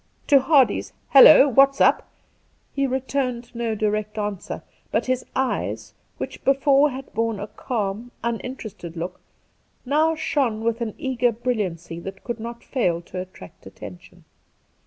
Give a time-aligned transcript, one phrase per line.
[0.29, 1.47] To Hardy's' Hallo!
[1.47, 2.09] what's up?'
[2.73, 7.45] he returned no direct answer, but his eyes, which before had borne a.
[7.45, 9.19] calm, uninterested look,
[9.85, 14.23] now shone with an eager brilliancy that could not fail to attract attention.